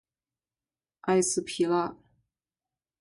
[1.01, 1.95] 埃斯皮拉。